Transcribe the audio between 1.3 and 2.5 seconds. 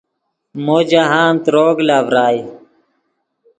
تروگ لا ڤرائے